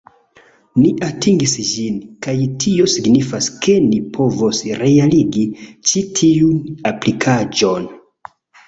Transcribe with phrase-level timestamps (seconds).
[0.77, 7.93] Ni atingis ĝin, kaj tio signifas ke ni povos realigi ĉi tiun aplikaĵon